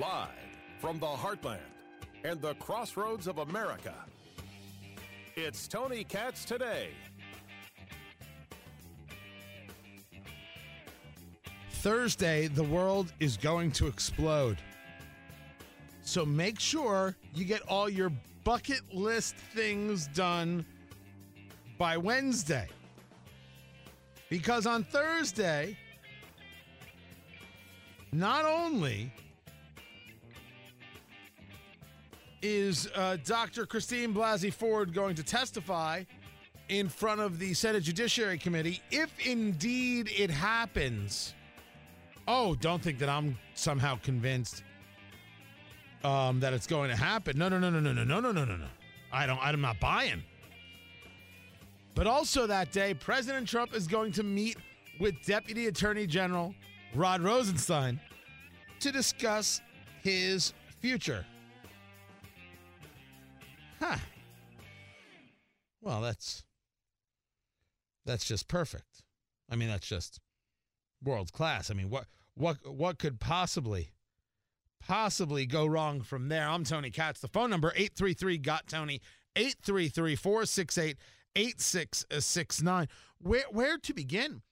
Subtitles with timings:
[0.00, 0.28] Live
[0.78, 1.58] from the heartland
[2.24, 3.94] and the crossroads of America,
[5.36, 6.88] it's Tony Katz today.
[11.72, 14.56] Thursday, the world is going to explode.
[16.00, 18.10] So make sure you get all your
[18.44, 20.64] bucket list things done
[21.76, 22.68] by Wednesday.
[24.30, 25.76] Because on Thursday,
[28.10, 29.12] not only
[32.42, 33.66] is uh, Dr.
[33.66, 36.02] Christine Blasey Ford going to testify
[36.68, 41.34] in front of the Senate Judiciary Committee, if indeed it happens.
[42.26, 44.62] Oh, don't think that I'm somehow convinced
[46.04, 47.38] um, that it's going to happen.
[47.38, 48.66] No, no, no, no, no, no, no, no, no, no, no.
[49.12, 49.38] I don't.
[49.40, 50.22] I'm not buying.
[51.94, 54.56] But also that day, President Trump is going to meet
[54.98, 56.54] with Deputy Attorney General
[56.94, 58.00] Rod Rosenstein
[58.80, 59.60] to discuss
[60.02, 61.26] his future.
[63.82, 63.96] Huh.
[65.80, 66.44] Well, that's
[68.06, 69.02] that's just perfect.
[69.50, 70.20] I mean, that's just
[71.02, 71.68] world class.
[71.68, 73.90] I mean, what what what could possibly
[74.80, 76.48] possibly go wrong from there?
[76.48, 77.18] I'm Tony Katz.
[77.18, 79.00] The phone number 833 got Tony
[79.34, 80.96] 833 468
[81.34, 82.88] 8669.
[83.18, 84.42] Where where to begin?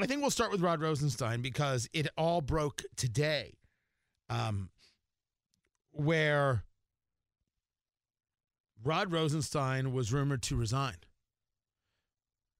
[0.00, 3.58] I think we'll start with Rod Rosenstein because it all broke today.
[4.30, 4.70] Um
[5.92, 6.64] where
[8.82, 10.96] Rod Rosenstein was rumored to resign.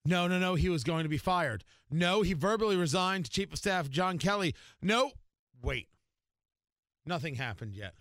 [0.05, 1.65] No, no, no, he was going to be fired.
[1.91, 4.55] No, he verbally resigned to Chief of Staff John Kelly.
[4.81, 5.12] No,
[5.62, 5.89] wait.
[7.05, 7.95] Nothing happened yet.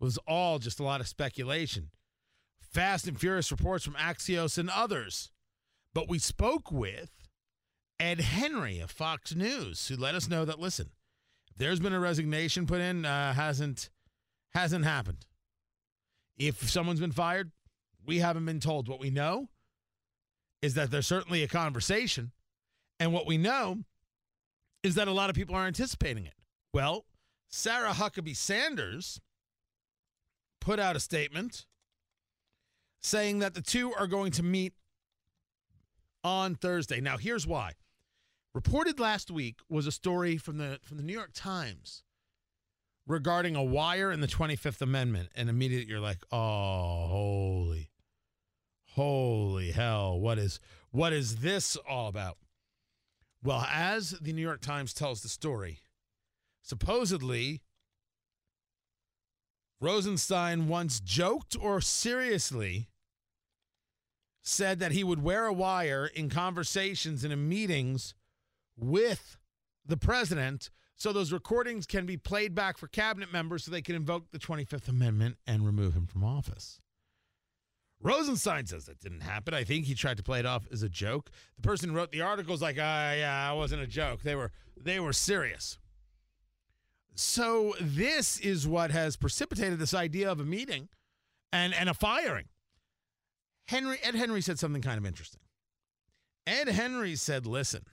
[0.00, 1.90] It was all just a lot of speculation.
[2.60, 5.30] Fast and furious reports from Axios and others.
[5.92, 7.12] But we spoke with
[8.00, 10.90] Ed Henry of Fox News, who let us know that listen,
[11.56, 13.90] there's been a resignation put in, uh, hasn't
[14.52, 15.26] hasn't happened.
[16.36, 17.52] If someone's been fired,
[18.04, 18.88] we haven't been told.
[18.88, 19.48] What we know
[20.62, 22.32] is that there's certainly a conversation.
[22.98, 23.78] And what we know
[24.82, 26.34] is that a lot of people are anticipating it.
[26.72, 27.04] Well,
[27.48, 29.20] Sarah Huckabee Sanders
[30.60, 31.66] put out a statement
[33.02, 34.72] saying that the two are going to meet
[36.24, 37.00] on Thursday.
[37.00, 37.72] Now, here's why.
[38.54, 42.02] Reported last week was a story from the from the New York Times
[43.06, 45.28] regarding a wire in the 25th Amendment.
[45.34, 47.90] And immediately you're like, oh, holy,
[48.92, 50.18] holy hell.
[50.18, 50.60] What is
[50.90, 52.38] what is this all about?
[53.42, 55.80] Well, as the New York Times tells the story,
[56.62, 57.62] supposedly
[59.80, 62.88] Rosenstein once joked or seriously
[64.42, 68.14] said that he would wear a wire in conversations and in meetings
[68.76, 69.36] with
[69.84, 73.94] the president so those recordings can be played back for cabinet members so they can
[73.94, 76.80] invoke the 25th Amendment and remove him from office.
[78.00, 79.54] Rosenstein says that didn't happen.
[79.54, 81.30] I think he tried to play it off as a joke.
[81.56, 84.22] The person who wrote the article is like, ah, yeah, it wasn't a joke.
[84.22, 85.78] They were they were serious.
[87.14, 90.88] So this is what has precipitated this idea of a meeting
[91.52, 92.46] and, and a firing.
[93.68, 95.40] Henry Ed Henry said something kind of interesting.
[96.46, 97.86] Ed Henry said, listen,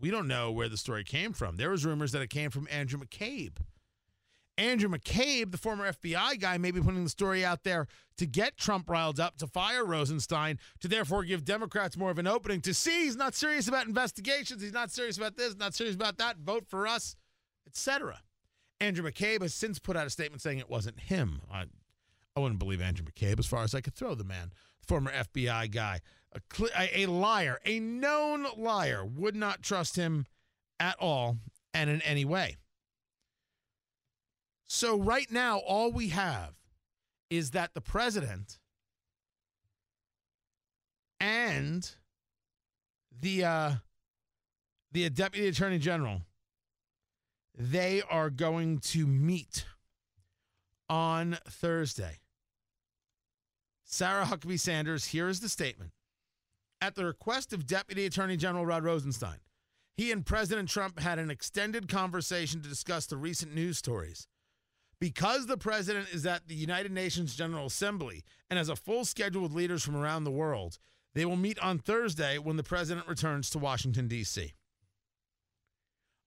[0.00, 1.56] we don't know where the story came from.
[1.56, 3.58] There was rumors that it came from Andrew McCabe.
[4.56, 7.86] Andrew McCabe, the former FBI guy, may be putting the story out there
[8.18, 12.26] to get Trump riled up, to fire Rosenstein, to therefore give Democrats more of an
[12.26, 15.94] opening to see he's not serious about investigations, he's not serious about this, not serious
[15.94, 17.16] about that, vote for us,
[17.66, 18.20] etc.
[18.80, 21.40] Andrew McCabe has since put out a statement saying it wasn't him.
[21.50, 21.64] I,
[22.36, 24.52] I wouldn't believe Andrew McCabe as far as I could throw the man,
[24.86, 26.00] former FBI guy
[26.34, 30.26] a, a liar, a known liar, would not trust him
[30.78, 31.38] at all
[31.74, 32.56] and in any way.
[34.66, 36.54] So, right now, all we have
[37.28, 38.58] is that the president
[41.18, 41.90] and
[43.20, 43.72] the uh,
[44.92, 46.22] the deputy attorney general
[47.58, 49.66] they are going to meet
[50.88, 52.20] on Thursday.
[53.84, 55.90] Sarah Huckabee Sanders, here is the statement
[56.80, 59.38] at the request of Deputy Attorney General Rod Rosenstein.
[59.96, 64.26] He and President Trump had an extended conversation to discuss the recent news stories.
[64.98, 69.42] Because the president is at the United Nations General Assembly and has a full schedule
[69.42, 70.78] with leaders from around the world,
[71.14, 74.52] they will meet on Thursday when the president returns to Washington, D.C.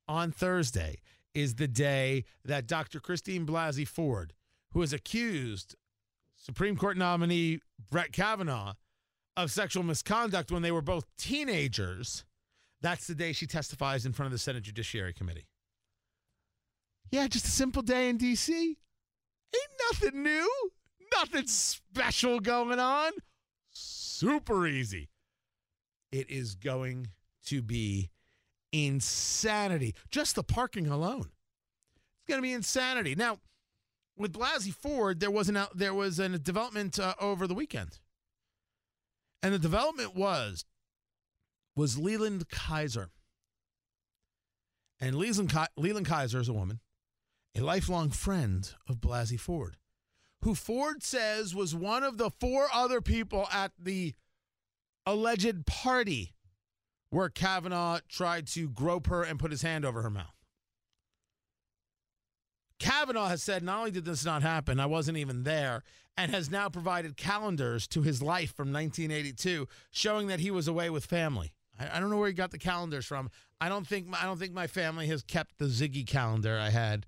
[0.08, 0.98] On Thursday
[1.34, 3.00] is the day that Dr.
[3.00, 4.34] Christine Blasey Ford,
[4.72, 5.76] who is accused
[6.36, 7.60] Supreme Court nominee
[7.90, 8.74] Brett Kavanaugh
[9.36, 12.24] of sexual misconduct when they were both teenagers,
[12.82, 15.48] that's the day she testifies in front of the Senate Judiciary Committee.
[17.12, 18.78] Yeah, just a simple day in D.C.
[19.56, 20.72] Ain't nothing new,
[21.16, 23.12] nothing special going on.
[23.72, 25.10] Super easy.
[26.12, 27.10] It is going
[27.46, 28.10] to be
[28.72, 29.96] insanity.
[30.10, 31.30] Just the parking alone.
[32.18, 33.16] It's going to be insanity.
[33.16, 33.40] Now,
[34.18, 38.00] with Blasey Ford, there was an there was a development uh, over the weekend,
[39.44, 40.66] and the development was
[41.76, 43.10] was Leland Keyser,
[45.00, 46.80] and Leland, Leland Keyser is a woman,
[47.56, 49.78] a lifelong friend of Blasey Ford,
[50.44, 54.14] who Ford says was one of the four other people at the
[55.06, 56.34] alleged party
[57.10, 60.43] where Kavanaugh tried to grope her and put his hand over her mouth.
[62.84, 65.84] Kavanaugh has said not only did this not happen, I wasn't even there,
[66.18, 70.90] and has now provided calendars to his life from 1982 showing that he was away
[70.90, 71.54] with family.
[71.80, 73.30] I, I don't know where he got the calendars from.
[73.62, 77.06] I don't think I don't think my family has kept the Ziggy calendar I had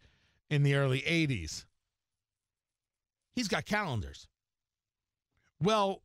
[0.50, 1.66] in the early 80s.
[3.34, 4.30] He's got calendars.
[5.62, 6.04] Well,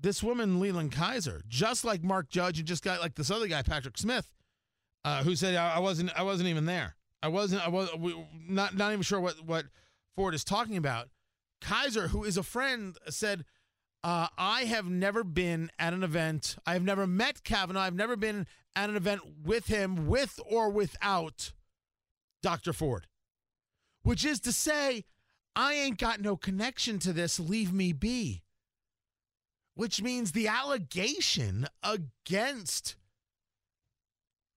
[0.00, 3.62] this woman, Leland Keyser, just like Mark Judge, and just got like this other guy,
[3.62, 4.28] Patrick Smith,
[5.04, 6.96] uh, who said I, I wasn't I wasn't even there.
[7.22, 7.66] I wasn't.
[7.66, 7.90] I was
[8.48, 9.66] not not even sure what what
[10.16, 11.08] Ford is talking about.
[11.62, 13.44] Keyser, who is a friend, said,
[14.02, 16.56] uh, "I have never been at an event.
[16.66, 17.80] I have never met Kavanaugh.
[17.80, 21.52] I've never been at an event with him, with or without
[22.42, 22.72] Dr.
[22.72, 23.06] Ford."
[24.02, 25.04] Which is to say,
[25.54, 27.38] I ain't got no connection to this.
[27.38, 28.42] Leave me be.
[29.74, 32.96] Which means the allegation against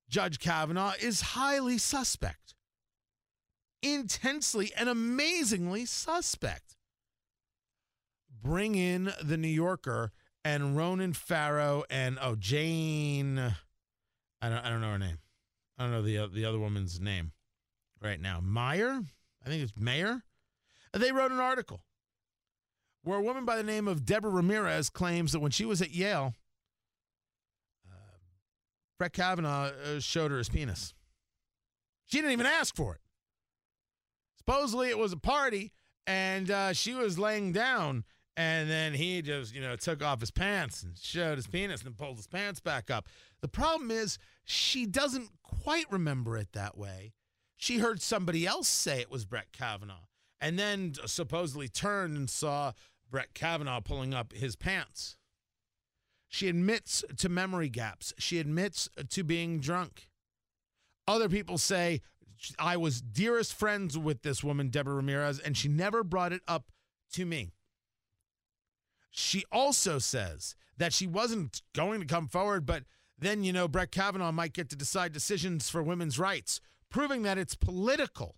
[0.10, 2.53] Judge Kavanaugh is highly suspect
[3.84, 6.76] intensely and amazingly suspect.
[8.42, 10.12] Bring in the New Yorker
[10.44, 13.38] and Ronan Farrow and oh Jane,
[14.42, 15.20] I don't I don't know her name.
[15.78, 17.32] I don't know the the other woman's name
[18.02, 18.40] right now.
[18.42, 19.02] Meyer,
[19.46, 20.24] I think it's Mayer.
[20.94, 21.84] They wrote an article
[23.04, 25.92] where a woman by the name of Deborah Ramirez claims that when she was at
[25.92, 26.34] Yale,
[27.88, 27.96] uh,
[28.98, 30.94] Brett Kavanaugh uh, showed her his penis.
[32.06, 33.02] She didn't even ask for it.
[34.48, 35.72] Supposedly it was a party
[36.06, 38.04] and uh, she was laying down
[38.36, 41.98] and then he just, you know, took off his pants and showed his penis and
[41.98, 43.08] pulled his pants back up.
[43.42, 47.14] The problem is she doesn't quite remember it that way.
[47.58, 50.08] She heard somebody else say it was Brett Kavanaugh
[50.42, 52.74] and then supposedly turned and saw
[53.10, 55.16] Brett Kavanaugh pulling up his pants.
[56.28, 58.12] She admits to memory gaps.
[58.18, 60.10] She admits to being drunk.
[61.08, 62.02] Other people say
[62.60, 66.72] I was dearest friends with this woman, Deborah Ramirez, and she never brought it up
[67.14, 67.52] to me.
[69.12, 72.84] She also says that she wasn't going to come forward, but
[73.18, 76.60] then, you know, Brett Kavanaugh might get to decide decisions for women's rights,
[76.90, 78.36] proving that it's political.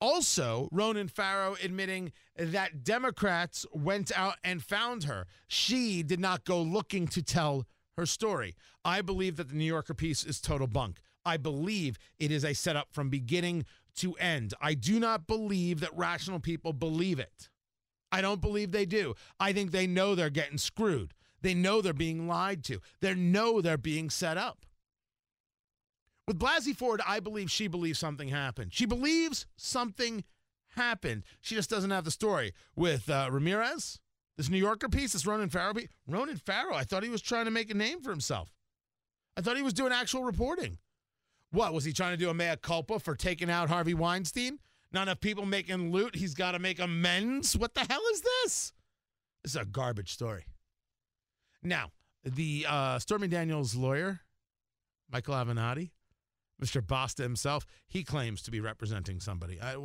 [0.00, 5.26] Also, Ronan Farrow admitting that Democrats went out and found her.
[5.48, 8.56] She did not go looking to tell her story.
[8.84, 11.00] I believe that the New Yorker piece is total bunk.
[11.24, 13.64] I believe it is a setup from beginning
[13.96, 14.54] to end.
[14.60, 17.48] I do not believe that rational people believe it.
[18.12, 19.14] I don't believe they do.
[19.38, 21.14] I think they know they're getting screwed.
[21.42, 22.80] They know they're being lied to.
[23.00, 24.64] They know they're being set up.
[26.26, 28.72] With Blasey Ford, I believe she believes something happened.
[28.72, 30.24] She believes something
[30.76, 31.24] happened.
[31.40, 32.52] She just doesn't have the story.
[32.76, 33.98] With uh, Ramirez,
[34.36, 35.74] this New Yorker piece, this Ronan Farrow
[36.06, 38.52] Ronan Farrow, I thought he was trying to make a name for himself.
[39.36, 40.78] I thought he was doing actual reporting.
[41.50, 44.58] What was he trying to do a mea culpa for taking out Harvey Weinstein?
[44.92, 46.16] Not enough people making loot.
[46.16, 47.56] He's got to make amends.
[47.56, 48.72] What the hell is this?
[49.42, 50.46] This is a garbage story.
[51.62, 51.92] Now,
[52.24, 54.20] the uh, Stormy Daniels lawyer,
[55.10, 55.90] Michael Avenatti,
[56.60, 56.86] Mr.
[56.86, 59.60] Basta himself, he claims to be representing somebody.
[59.60, 59.76] I,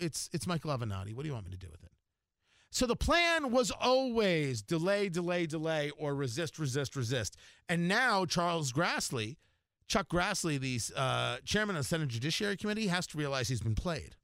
[0.00, 1.14] it's it's Michael Avenatti.
[1.14, 1.90] What do you want me to do with it?
[2.70, 7.36] So the plan was always delay, delay, delay, or resist, resist, resist.
[7.68, 9.36] And now Charles Grassley
[9.86, 13.74] Chuck Grassley, the uh, chairman of the Senate Judiciary Committee, has to realize he's been
[13.74, 14.16] played.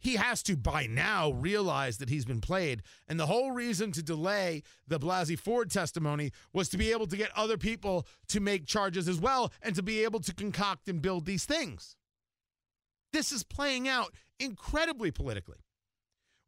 [0.00, 2.82] He has to, by now, realize that he's been played.
[3.08, 7.16] And the whole reason to delay the Blasey Ford testimony was to be able to
[7.16, 11.02] get other people to make charges as well and to be able to concoct and
[11.02, 11.96] build these things.
[13.12, 15.64] This is playing out incredibly politically,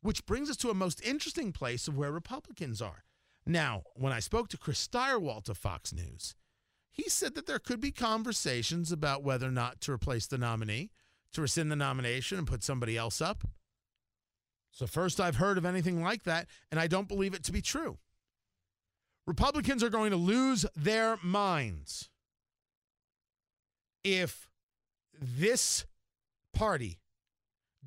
[0.02, 3.02] which brings us to a most interesting place of where Republicans are.
[3.46, 6.36] Now, when I spoke to Chris Stirewalt of Fox News,
[6.90, 10.90] he said that there could be conversations about whether or not to replace the nominee,
[11.32, 13.44] to rescind the nomination and put somebody else up.
[14.72, 17.62] So, first I've heard of anything like that, and I don't believe it to be
[17.62, 17.98] true.
[19.26, 22.08] Republicans are going to lose their minds
[24.02, 24.48] if
[25.20, 25.84] this
[26.52, 26.98] party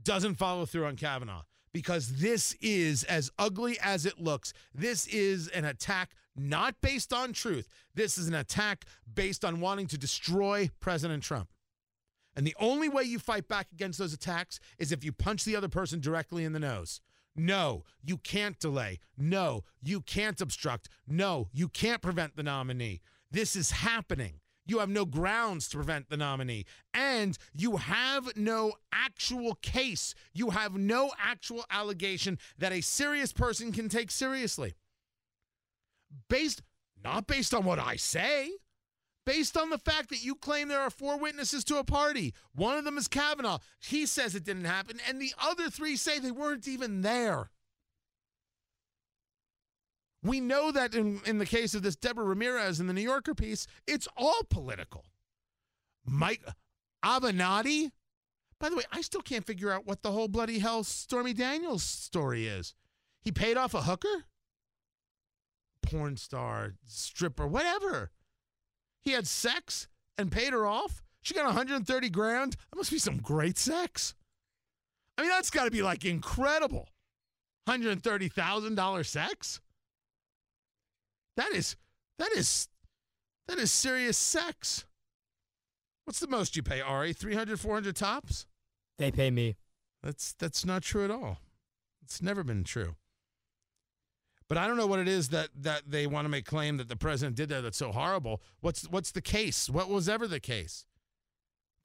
[0.01, 1.43] doesn't follow through on Kavanaugh
[1.73, 4.53] because this is as ugly as it looks.
[4.73, 7.67] This is an attack not based on truth.
[7.95, 11.49] This is an attack based on wanting to destroy President Trump.
[12.35, 15.55] And the only way you fight back against those attacks is if you punch the
[15.55, 16.99] other person directly in the nose.
[17.35, 18.99] No, you can't delay.
[19.17, 20.89] No, you can't obstruct.
[21.07, 23.01] No, you can't prevent the nominee.
[23.31, 24.39] This is happening.
[24.65, 26.65] You have no grounds to prevent the nominee.
[26.93, 30.15] And you have no actual case.
[30.33, 34.73] You have no actual allegation that a serious person can take seriously.
[36.29, 36.61] Based,
[37.03, 38.51] not based on what I say,
[39.25, 42.33] based on the fact that you claim there are four witnesses to a party.
[42.53, 43.59] One of them is Kavanaugh.
[43.79, 47.49] He says it didn't happen, and the other three say they weren't even there.
[50.23, 53.35] We know that in, in the case of this Deborah Ramirez in the New Yorker
[53.35, 55.03] piece, it's all political.
[56.05, 56.41] Mike
[57.03, 57.91] Avenatti,
[58.59, 61.83] by the way, I still can't figure out what the whole bloody hell Stormy Daniels
[61.83, 62.73] story is.
[63.21, 64.25] He paid off a hooker?
[65.83, 68.11] Porn star, stripper, whatever.
[69.01, 69.87] He had sex
[70.17, 71.03] and paid her off.
[71.21, 72.53] She got 130 grand.
[72.53, 74.15] That must be some great sex.
[75.17, 76.89] I mean, that's got to be like incredible.
[77.67, 79.61] $130,000 sex?
[81.37, 81.75] That is
[82.19, 82.67] that is
[83.47, 84.85] that is serious sex.
[86.05, 87.13] What's the most you pay, Ari?
[87.13, 88.45] 300, 400 tops?
[88.97, 89.55] They pay me.
[90.03, 91.39] That's that's not true at all.
[92.03, 92.95] It's never been true.
[94.53, 96.87] But I don't know what it is that that they want to make claim that
[96.87, 98.39] the president did that that's so horrible.
[98.61, 99.67] What's what's the case?
[99.67, 100.85] What was ever the case?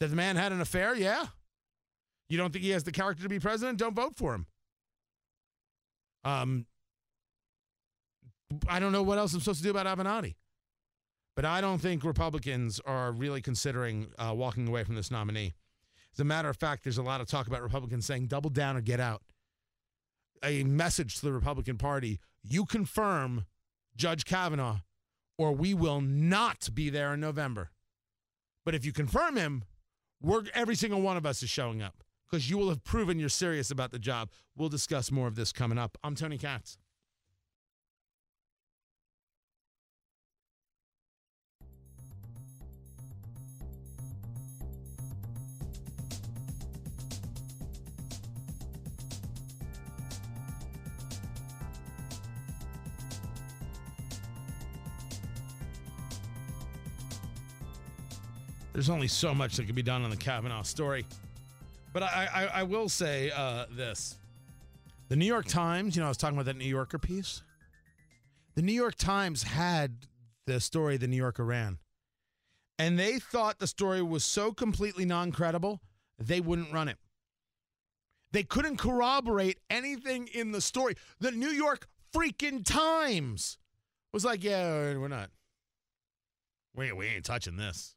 [0.00, 0.94] That the man had an affair?
[0.94, 1.28] Yeah.
[2.28, 3.78] You don't think he has the character to be president?
[3.78, 4.46] Don't vote for him.
[6.24, 6.66] Um,
[8.68, 10.34] I don't know what else I'm supposed to do about Avenatti.
[11.36, 15.54] But I don't think Republicans are really considering uh, walking away from this nominee.
[16.12, 18.76] As a matter of fact, there's a lot of talk about Republicans saying double down
[18.76, 19.22] or get out.
[20.44, 22.20] A message to the Republican Party
[22.52, 23.46] you confirm
[23.96, 24.78] Judge Kavanaugh,
[25.36, 27.70] or we will not be there in November.
[28.64, 29.64] But if you confirm him,
[30.20, 33.28] we're, every single one of us is showing up because you will have proven you're
[33.28, 34.30] serious about the job.
[34.56, 35.96] We'll discuss more of this coming up.
[36.02, 36.76] I'm Tony Katz.
[58.78, 61.04] There's only so much that can be done on the Kavanaugh story.
[61.92, 64.14] But I, I, I will say uh, this.
[65.08, 67.42] The New York Times, you know, I was talking about that New Yorker piece.
[68.54, 70.06] The New York Times had
[70.46, 71.78] the story the New Yorker ran.
[72.78, 75.80] And they thought the story was so completely non credible,
[76.20, 76.98] they wouldn't run it.
[78.30, 80.94] They couldn't corroborate anything in the story.
[81.18, 83.58] The New York freaking Times
[84.12, 85.30] was like, yeah, we're not.
[86.76, 87.96] We, we ain't touching this.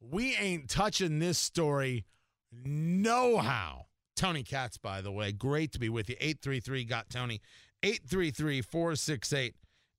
[0.00, 2.04] We ain't touching this story
[2.52, 3.86] no how.
[4.16, 6.16] Tony Katz, by the way, great to be with you.
[6.20, 7.40] 833 got Tony.
[7.82, 9.54] 833 468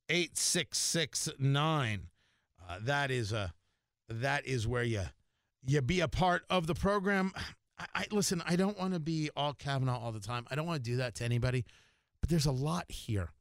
[0.10, 2.08] 8669.
[2.70, 3.53] Uh, that is a
[4.10, 5.03] that is where you
[5.65, 7.31] you be a part of the program.
[7.79, 10.46] I, I listen, I don't want to be all Kavanaugh all the time.
[10.51, 11.65] I don't want to do that to anybody,
[12.20, 13.31] but there's a lot here.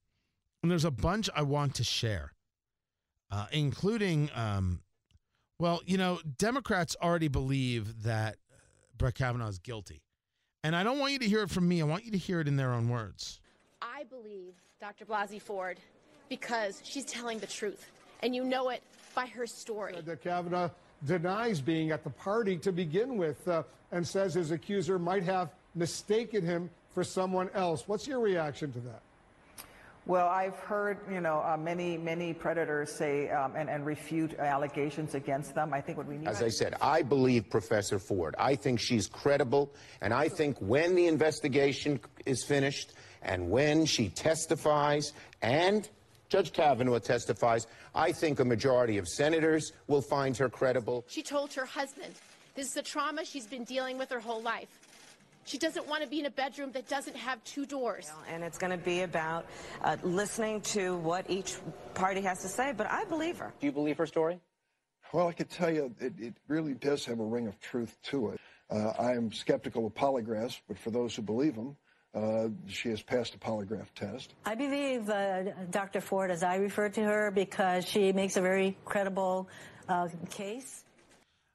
[0.62, 2.33] And there's a bunch I want to share,
[3.31, 4.81] uh, including um,
[5.61, 8.37] well, you know, Democrats already believe that
[8.97, 10.02] Brett Kavanaugh is guilty.
[10.64, 11.83] And I don't want you to hear it from me.
[11.83, 13.40] I want you to hear it in their own words.
[13.81, 15.05] I believe Dr.
[15.05, 15.79] Blasey Ford
[16.31, 17.90] because she's telling the truth.
[18.23, 18.83] And you know it
[19.14, 19.95] by her story.
[20.00, 20.71] That Kavanaugh
[21.07, 23.62] denies being at the party to begin with uh,
[23.93, 27.85] and says his accuser might have mistaken him for someone else.
[27.87, 29.02] What's your reaction to that?
[30.07, 35.14] Well, I've heard, you know, uh, many, many predators say um, and, and, refute allegations
[35.14, 35.75] against them.
[35.75, 36.26] I think what we need.
[36.26, 38.35] As I said, I believe Professor Ford.
[38.38, 44.09] I think she's credible, and I think when the investigation is finished and when she
[44.09, 45.88] testifies and
[46.30, 51.04] Judge Kavanaugh testifies, I think a majority of senators will find her credible.
[51.09, 52.14] She told her husband,
[52.54, 54.69] this is the trauma she's been dealing with her whole life.
[55.44, 58.11] She doesn't want to be in a bedroom that doesn't have two doors.
[58.28, 59.47] And it's going to be about
[59.82, 61.56] uh, listening to what each
[61.94, 63.52] party has to say, but I believe her.
[63.61, 64.38] Do you believe her story?
[65.12, 68.28] Well, I can tell you it, it really does have a ring of truth to
[68.28, 68.40] it.
[68.70, 71.76] Uh, I am skeptical of polygraphs, but for those who believe them,
[72.14, 74.35] uh, she has passed a polygraph test.
[74.44, 76.00] I believe uh, Dr.
[76.00, 79.49] Ford, as I refer to her, because she makes a very credible
[79.88, 80.85] uh, case.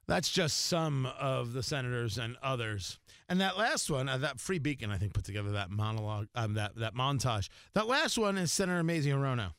[0.08, 2.98] That's just some of the senators and others.
[3.28, 6.54] And that last one, uh, that Free Beacon, I think, put together that monologue, um,
[6.54, 7.48] that that montage.
[7.74, 9.52] That last one is Senator Mazie Hirono.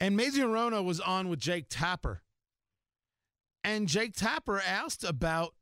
[0.00, 2.22] And Mazie Hirono was on with Jake Tapper.
[3.62, 5.54] And Jake Tapper asked about,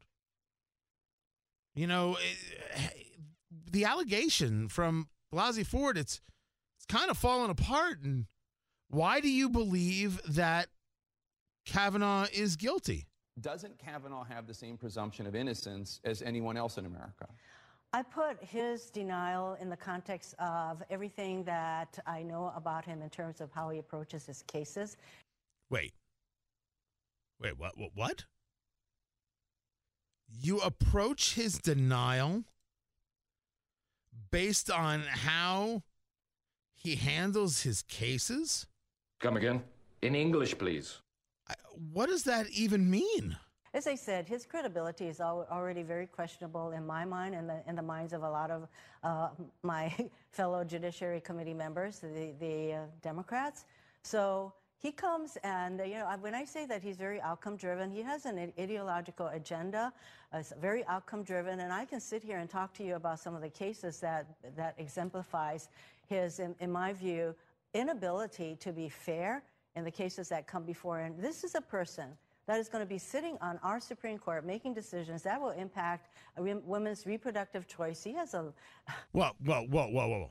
[1.75, 2.17] you know,
[2.75, 2.89] eh,
[3.73, 5.99] the allegation from Blasey Ford.
[5.99, 6.21] It's
[6.77, 8.03] it's kind of fallen apart.
[8.03, 8.27] And
[8.89, 10.69] why do you believe that
[11.65, 13.09] Kavanaugh is guilty?
[13.41, 17.27] Doesn't Kavanaugh have the same presumption of innocence as anyone else in America?
[17.93, 23.11] I put his denial in the context of everything that I know about him in
[23.11, 24.97] terms of how he approaches his cases.
[25.71, 25.95] Wait.
[27.41, 27.79] Wait, what?
[27.79, 27.91] What?
[27.95, 28.25] what?
[30.29, 32.45] You approach his denial
[34.31, 35.83] based on how
[36.75, 38.67] he handles his cases?
[39.21, 39.63] Come again?
[40.03, 40.99] In English, please.
[41.93, 43.37] What does that even mean?
[43.75, 47.77] As I said, his credibility is already very questionable in my mind and the, in
[47.77, 48.69] the minds of a lot of
[49.05, 49.29] uh,
[49.63, 49.95] my
[50.31, 53.67] fellow Judiciary Committee members, the, the uh, Democrats.
[54.03, 58.01] So he comes and, you know, when I say that he's very outcome driven, he
[58.03, 59.93] has an ideological agenda,
[60.33, 63.35] uh, very outcome driven, and I can sit here and talk to you about some
[63.35, 64.27] of the cases that,
[64.57, 65.69] that exemplifies
[66.09, 67.35] his, in, in my view,
[67.75, 69.43] inability to be fair
[69.77, 72.09] in the cases that come before And This is a person
[72.49, 76.09] that is going to be sitting on our Supreme Court making decisions that will impact
[76.39, 78.03] women's reproductive choice.
[78.03, 78.53] He has a.
[79.13, 80.31] Well, well, whoa, whoa, whoa.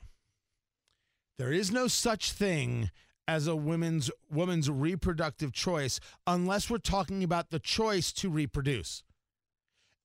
[1.37, 2.89] There is no such thing
[3.27, 9.03] as a women's woman's reproductive choice unless we're talking about the choice to reproduce.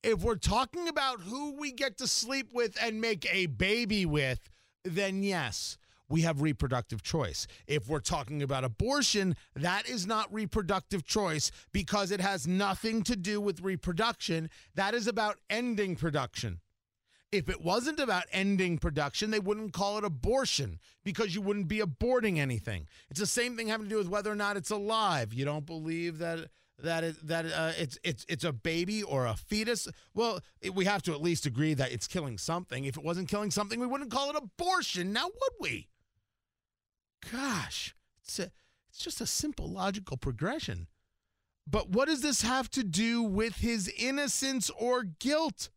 [0.03, 4.49] If we're talking about who we get to sleep with and make a baby with,
[4.83, 5.77] then yes,
[6.11, 7.47] we have reproductive choice.
[7.67, 13.15] If we're talking about abortion, that is not reproductive choice because it has nothing to
[13.15, 14.49] do with reproduction.
[14.75, 16.59] That is about ending production.
[17.31, 21.79] If it wasn't about ending production, they wouldn't call it abortion because you wouldn't be
[21.79, 22.87] aborting anything.
[23.09, 25.33] It's the same thing having to do with whether or not it's alive.
[25.33, 26.49] You don't believe that
[26.83, 29.87] that it, that uh, it's it's it's a baby or a fetus.
[30.13, 32.83] Well, it, we have to at least agree that it's killing something.
[32.85, 35.13] If it wasn't killing something, we wouldn't call it abortion.
[35.13, 35.87] Now would we?
[37.29, 38.51] Gosh, it's a,
[38.89, 40.87] it's just a simple logical progression.
[41.69, 45.69] But what does this have to do with his innocence or guilt?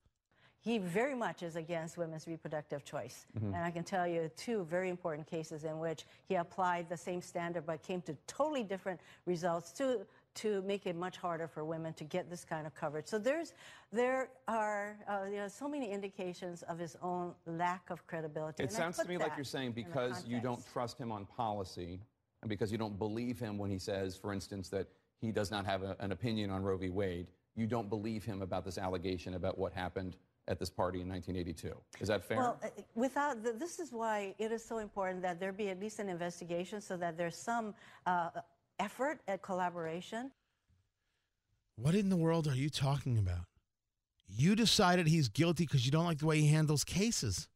[0.61, 3.27] He very much is against women's reproductive choice.
[3.37, 3.55] Mm-hmm.
[3.55, 7.21] And I can tell you two very important cases in which he applied the same
[7.21, 11.93] standard but came to totally different results to to make it much harder for women
[11.95, 13.07] to get this kind of coverage.
[13.07, 13.53] So there's
[13.93, 18.63] there are uh, you know so many indications of his own lack of credibility.
[18.63, 22.01] It and sounds to me like you're saying because you don't trust him on policy
[22.43, 24.87] and because you don't believe him when he says, for instance, that
[25.21, 26.91] he does not have a, an opinion on Roe v.
[26.91, 30.17] Wade, you don't believe him about this allegation about what happened
[30.47, 31.75] at this party in 1982.
[32.01, 32.37] Is that fair?
[32.37, 35.81] Well, uh, without the, this is why it is so important that there be at
[35.81, 38.29] least an investigation so that there's some uh,
[38.79, 40.31] effort at collaboration.
[41.77, 43.47] What in the world are you talking about?
[44.29, 47.49] You decided he's guilty because you don't like the way he handles cases.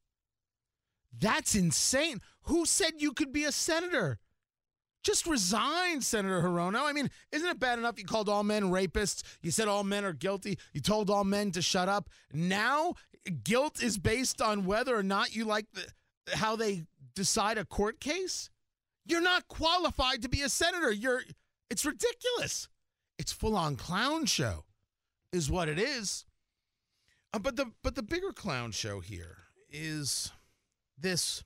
[1.16, 2.20] That's insane.
[2.42, 4.18] Who said you could be a senator?
[5.02, 6.82] Just resign, Senator Hirono.
[6.82, 9.22] I mean, isn't it bad enough you called all men rapists?
[9.40, 10.58] You said all men are guilty.
[10.72, 12.10] You told all men to shut up.
[12.32, 12.94] Now,
[13.44, 18.00] guilt is based on whether or not you like the, how they decide a court
[18.00, 18.50] case?
[19.08, 20.92] You're not qualified to be a senator.
[20.92, 21.22] You're
[21.70, 22.68] it's ridiculous.
[23.18, 24.64] It's full on clown show
[25.32, 26.24] is what it is.
[27.32, 29.38] Uh, but the but the bigger clown show here
[29.70, 30.30] is
[30.98, 31.42] this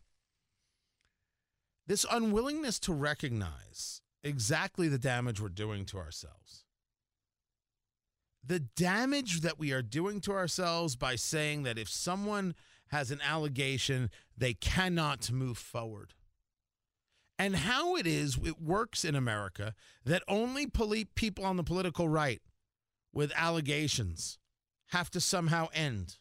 [1.86, 6.64] this unwillingness to recognize exactly the damage we're doing to ourselves.
[8.44, 12.56] The damage that we are doing to ourselves by saying that if someone
[12.88, 16.14] has an allegation, they cannot move forward
[17.42, 19.74] and how it is it works in America
[20.04, 22.40] that only poli- people on the political right
[23.12, 24.38] with allegations
[24.90, 26.18] have to somehow end.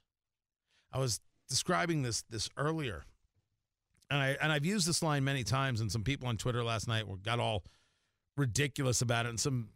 [0.91, 3.03] I was describing this this earlier,
[4.09, 6.87] and I and I've used this line many times, and some people on Twitter last
[6.87, 7.63] night were got all
[8.35, 9.69] ridiculous about it, and some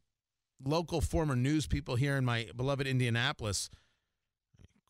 [0.64, 3.70] local former news people here in my beloved Indianapolis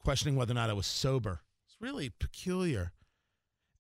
[0.04, 1.42] questioning whether or not I was sober.
[1.68, 2.94] It's really peculiar.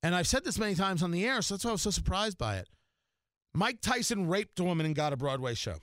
[0.05, 1.89] And I've said this many times on the air, so that's why I was so
[1.89, 2.69] surprised by it.
[3.55, 5.77] Mike Tyson raped a woman and got a Broadway show.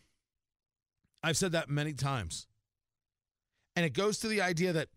[1.24, 2.46] I've said that many times.
[3.74, 4.90] And it goes to the idea that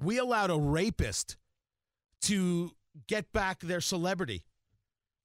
[0.00, 1.36] we allowed a rapist
[2.22, 2.72] to
[3.06, 4.42] get back their celebrity.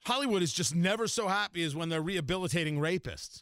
[0.06, 3.41] Hollywood is just never so happy as when they're rehabilitating rapists.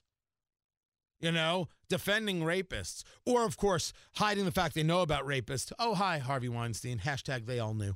[1.19, 5.71] you know, defending rapists, or of course, hiding the fact they know about rapists.
[5.79, 6.99] Oh, hi, Harvey Weinstein.
[6.99, 7.95] Hashtag they all knew.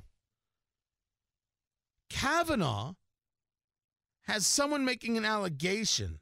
[2.12, 2.94] Kavanaugh
[4.26, 6.20] has someone making an allegation,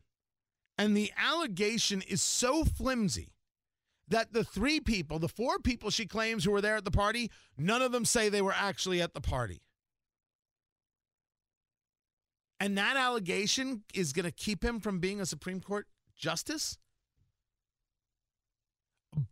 [0.79, 3.33] and the allegation is so flimsy
[4.09, 7.31] that the three people, the four people she claims who were there at the party,
[7.59, 9.61] none of them say they were actually at the party.
[12.59, 16.79] And that allegation is going to keep him from being a Supreme Court justice?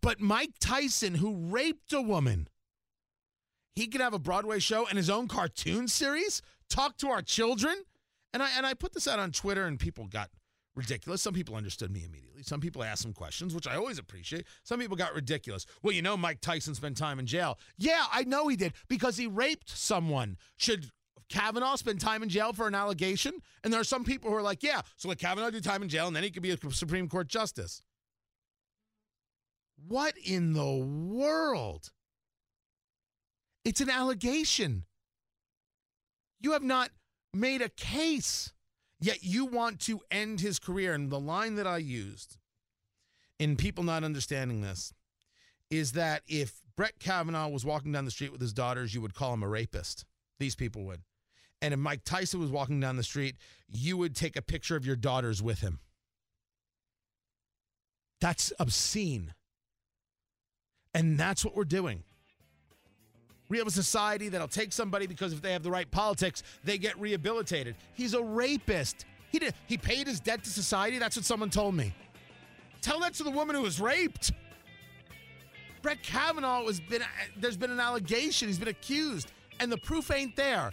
[0.01, 2.49] But Mike Tyson, who raped a woman,
[3.79, 7.77] he could have a Broadway show and his own cartoon series, talk to our children.
[8.35, 10.31] And I and I put this out on Twitter and people got
[10.75, 11.23] ridiculous.
[11.23, 12.43] Some people understood me immediately.
[12.43, 14.47] Some people asked some questions, which I always appreciate.
[14.65, 15.65] Some people got ridiculous.
[15.83, 17.57] Well, you know, Mike Tyson spent time in jail.
[17.79, 20.39] Yeah, I know he did because he raped someone.
[20.57, 20.91] Should
[21.29, 23.33] Kavanaugh spend time in jail for an allegation?
[23.63, 25.89] And there are some people who are like, yeah, so let Kavanaugh do time in
[25.89, 27.81] jail and then he could be a Supreme Court justice.
[29.87, 31.93] What in the world?
[33.69, 34.85] It's an allegation.
[36.41, 36.89] You have not
[37.35, 38.55] made a case,
[38.99, 40.95] yet you want to end his career.
[40.95, 42.39] And the line that I used
[43.39, 44.95] in people not understanding this
[45.71, 49.15] is that if Brett Kavanaugh was walking down the street with his daughters, you would
[49.15, 50.07] call him a rapist.
[50.39, 51.03] These people would.
[51.61, 53.37] And if Mike Tyson was walking down the street,
[53.69, 55.81] you would take a picture of your daughters with him.
[58.19, 59.35] That's obscene.
[60.95, 62.05] And that's what we're doing.
[63.49, 66.77] We have a society that'll take somebody because if they have the right politics, they
[66.79, 67.77] get rehabilitated.
[67.95, 69.07] He's a rapist.
[69.31, 70.99] He did he paid his debt to society.
[70.99, 71.95] That's what someone told me.
[72.81, 74.33] Tell that to the woman who was raped.
[75.83, 77.03] Brett Kavanaugh has been
[77.37, 78.49] there's been an allegation.
[78.49, 80.73] He's been accused, and the proof ain't there.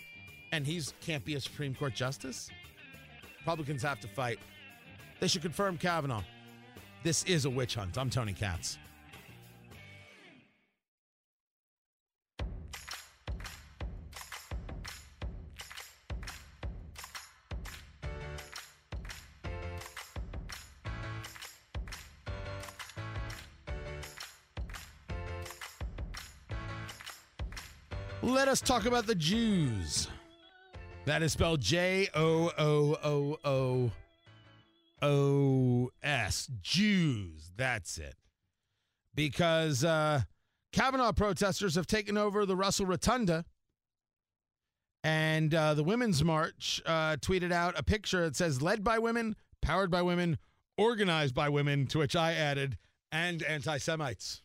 [0.52, 2.50] And he's can't be a Supreme Court justice.
[3.40, 4.40] Republicans have to fight.
[5.20, 6.24] They should confirm Kavanaugh.
[7.04, 7.98] This is a witch hunt.
[7.98, 8.78] I'm Tony Katz.
[28.56, 30.08] Let us talk about the Jews.
[31.04, 33.92] That is spelled J O O O O
[35.02, 36.50] O S.
[36.62, 37.52] Jews.
[37.58, 38.16] That's it.
[39.14, 40.22] Because uh,
[40.72, 43.44] Kavanaugh protesters have taken over the Russell Rotunda.
[45.04, 49.36] And uh, the Women's March uh, tweeted out a picture that says, led by women,
[49.62, 50.38] powered by women,
[50.78, 52.78] organized by women, to which I added,
[53.12, 54.44] and anti Semites.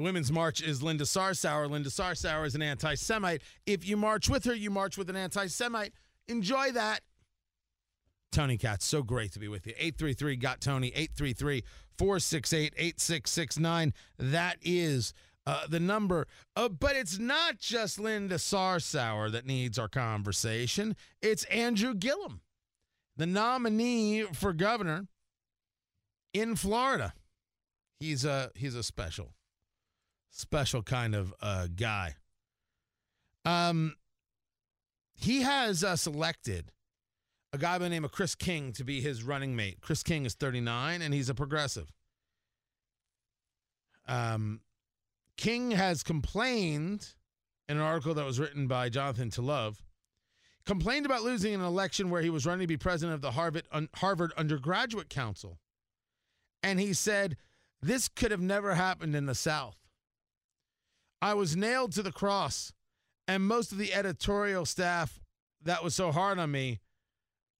[0.00, 1.68] The Women's March is Linda Sarsour.
[1.68, 3.42] Linda Sarsour is an anti Semite.
[3.66, 5.92] If you march with her, you march with an anti Semite.
[6.26, 7.00] Enjoy that.
[8.32, 9.74] Tony Katz, so great to be with you.
[9.76, 11.64] 833 got Tony, 833
[11.98, 13.92] 468 8669.
[14.18, 15.12] That is
[15.46, 16.26] uh, the number.
[16.56, 22.40] Uh, but it's not just Linda Sarsour that needs our conversation, it's Andrew Gillum,
[23.18, 25.08] the nominee for governor
[26.32, 27.12] in Florida.
[27.98, 29.34] He's a he's a special
[30.30, 32.14] special kind of uh, guy.
[33.44, 33.96] Um,
[35.14, 36.72] he has uh, selected
[37.52, 39.78] a guy by the name of Chris King to be his running mate.
[39.80, 41.92] Chris King is 39 and he's a progressive.
[44.06, 44.60] Um,
[45.36, 47.14] King has complained
[47.68, 49.76] in an article that was written by Jonathan Tilove,
[50.66, 53.64] complained about losing an election where he was running to be president of the Harvard,
[53.94, 55.58] Harvard Undergraduate Council.
[56.62, 57.36] And he said,
[57.80, 59.79] This could have never happened in the South.
[61.22, 62.72] I was nailed to the cross,
[63.28, 65.20] and most of the editorial staff
[65.62, 66.80] that was so hard on me,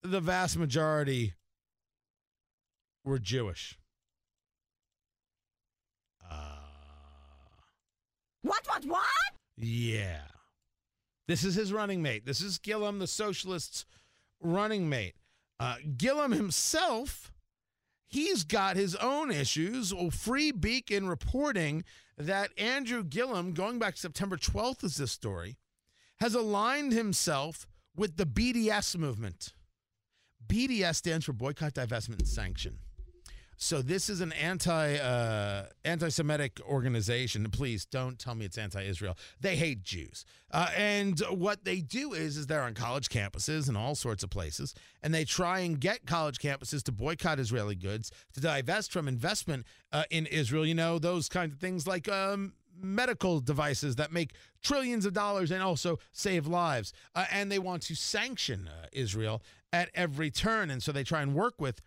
[0.02, 1.34] the vast majority
[3.04, 3.78] were Jewish.
[6.30, 6.56] Uh,
[8.42, 9.04] what, what, what?
[9.56, 10.22] Yeah.
[11.28, 12.24] This is his running mate.
[12.24, 13.84] This is Gillum, the socialist's
[14.40, 15.14] running mate.
[15.58, 17.30] Uh, Gillum himself,
[18.10, 19.94] he's got his own issues.
[19.94, 21.84] Well, Free Beacon reporting
[22.18, 25.56] that Andrew Gillum, going back September 12th, is this story,
[26.18, 29.54] has aligned himself with the BDS movement.
[30.46, 32.78] BDS stands for Boycott, Divestment, and Sanction.
[33.62, 37.46] So this is an anti uh, anti-Semitic organization.
[37.50, 39.18] Please don't tell me it's anti-Israel.
[39.38, 43.76] They hate Jews, uh, and what they do is is they're on college campuses and
[43.76, 48.10] all sorts of places, and they try and get college campuses to boycott Israeli goods,
[48.32, 50.64] to divest from investment uh, in Israel.
[50.64, 55.50] You know those kinds of things like um, medical devices that make trillions of dollars
[55.50, 56.94] and also save lives.
[57.14, 60.70] Uh, and they want to sanction uh, Israel at every turn.
[60.70, 61.82] And so they try and work with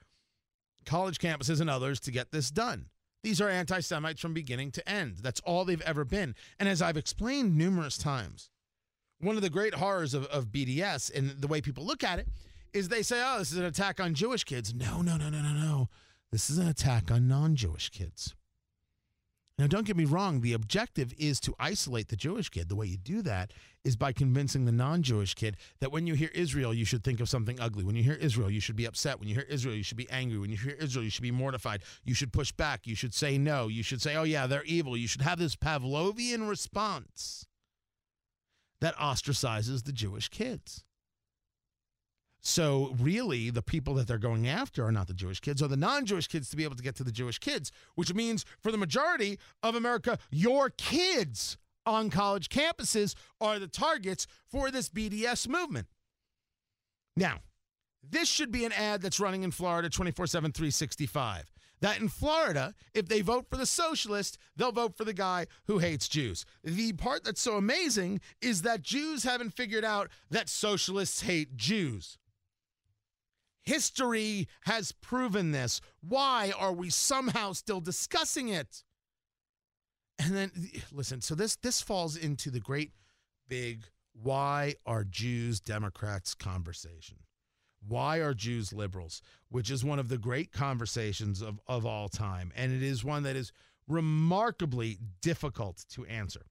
[0.86, 2.88] college campuses and others to get this done.
[3.24, 5.18] These are anti Semites from beginning to end.
[5.22, 6.36] That's all they've ever been.
[6.60, 8.50] And as I've explained numerous times,
[9.20, 12.28] one of the great horrors of, of BDS and the way people look at it
[12.74, 14.74] is they say, oh, this is an attack on Jewish kids.
[14.74, 15.90] No, no, no, no, no, no.
[16.32, 18.36] This is an attack on non Jewish kids.
[19.60, 22.70] Now, don't get me wrong, the objective is to isolate the Jewish kid.
[22.70, 26.16] The way you do that is by convincing the non Jewish kid that when you
[26.16, 27.84] hear Israel, you should think of something ugly.
[27.84, 29.20] When you hear Israel, you should be upset.
[29.20, 30.40] When you hear Israel, you should be angry.
[30.40, 31.84] When you hear Israel, you should be mortified.
[32.04, 32.88] You should push back.
[32.88, 33.68] You should say no.
[33.68, 34.98] You should say, oh, yeah, they're evil.
[34.98, 37.46] You should have this Pavlovian response
[38.82, 40.84] that ostracizes the Jewish kids.
[42.46, 45.78] So, really, the people that they're going after are not the Jewish kids, or the
[45.78, 48.70] non Jewish kids to be able to get to the Jewish kids, which means for
[48.70, 55.48] the majority of America, your kids on college campuses are the targets for this BDS
[55.48, 55.88] movement.
[57.16, 57.40] Now,
[58.08, 61.54] this should be an ad that's running in Florida 24 7, 365.
[61.80, 65.80] That in Florida, if they vote for the socialist, they'll vote for the guy who
[65.80, 66.46] hates Jews.
[66.64, 72.18] The part that's so amazing is that Jews haven't figured out that socialists hate Jews.
[73.64, 75.82] History has proven this.
[76.02, 78.84] Why are we somehow still discussing it?
[80.20, 80.52] And then
[80.92, 82.92] listen, so this this falls into the great
[83.48, 87.18] big why are Jews Democrats conversation.
[87.86, 89.22] Why are Jews liberals?
[89.50, 92.52] Which is one of the great conversations of, of all time.
[92.56, 93.52] And it is one that is
[93.88, 96.46] remarkably difficult to answer.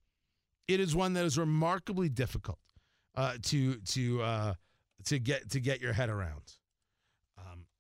[0.69, 2.59] It is one that is remarkably difficult
[3.15, 4.55] uh, to to uh,
[5.05, 6.57] to get to get your head around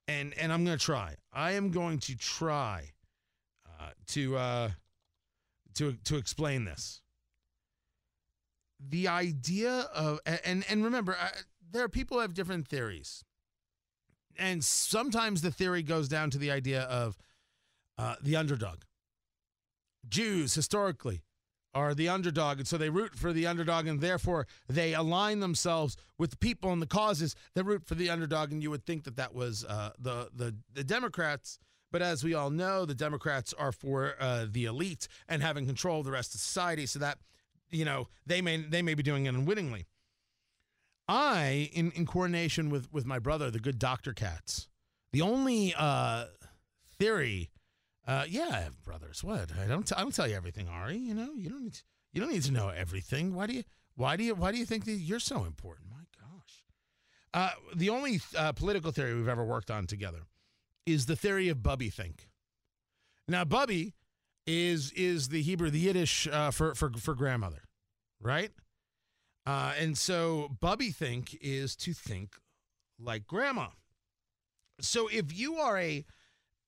[0.08, 1.16] and and I'm going to try.
[1.32, 2.90] I am going to try
[3.66, 4.70] uh, to uh,
[5.74, 7.02] to to explain this.
[8.80, 11.28] The idea of and and remember, uh,
[11.70, 13.24] there are people who have different theories,
[14.36, 17.16] and sometimes the theory goes down to the idea of
[17.98, 18.78] uh, the underdog.
[20.08, 21.22] Jews historically
[21.74, 25.96] are the underdog, and so they root for the underdog, and therefore they align themselves
[26.18, 28.52] with the people and the causes that root for the underdog.
[28.52, 31.58] And you would think that that was uh, the, the the Democrats,
[31.90, 36.00] but as we all know, the Democrats are for uh, the elite and having control
[36.00, 37.18] of the rest of society, so that
[37.70, 39.86] you know they may they may be doing it unwittingly.
[41.08, 44.68] I, in in coordination with with my brother, the good Doctor Katz,
[45.12, 46.26] the only uh,
[46.98, 47.50] theory
[48.06, 49.22] uh, yeah, I have brothers.
[49.22, 49.50] What?
[49.60, 49.86] I don't.
[49.86, 50.96] T- I don't tell you everything, Ari.
[50.96, 51.74] You know, you don't need.
[51.74, 53.34] To, you don't need to know everything.
[53.34, 53.62] Why do you?
[53.94, 54.34] Why do you?
[54.34, 55.88] Why do you think that you're so important?
[55.90, 56.64] My gosh.
[57.32, 60.22] Uh, the only uh, political theory we've ever worked on together
[60.84, 62.28] is the theory of Bubby think.
[63.28, 63.94] Now, Bubby
[64.46, 67.62] is is the Hebrew, the Yiddish uh, for for for grandmother,
[68.20, 68.50] right?
[69.46, 72.34] Uh, and so Bubby think is to think
[72.98, 73.68] like grandma.
[74.80, 76.04] So if you are a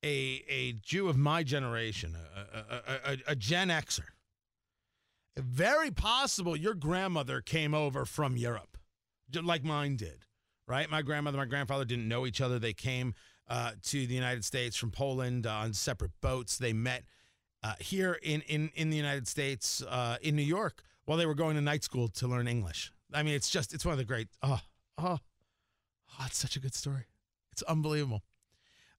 [0.05, 4.03] a a Jew of my generation, a, a, a, a Gen Xer,
[5.37, 8.77] very possible your grandmother came over from Europe,
[9.43, 10.27] like mine did,
[10.69, 10.89] right?
[10.91, 12.59] My grandmother, my grandfather didn't know each other.
[12.59, 13.15] They came
[13.49, 16.59] uh, to the United States from Poland uh, on separate boats.
[16.59, 17.05] They met
[17.63, 21.35] uh, here in, in, in the United States, uh, in New York, while they were
[21.35, 22.93] going to night school to learn English.
[23.13, 24.61] I mean, it's just, it's one of the great, oh,
[24.99, 25.19] oh,
[26.19, 27.07] oh it's such a good story.
[27.53, 28.23] It's unbelievable.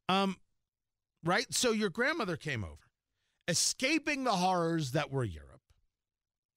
[0.09, 0.37] Um,
[1.25, 1.51] right?
[1.53, 2.91] So your grandmother came over,
[3.47, 5.61] escaping the horrors that were Europe,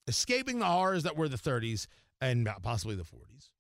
[0.07, 1.87] escaping the horrors that were the 30s
[2.20, 3.50] and possibly the 40s.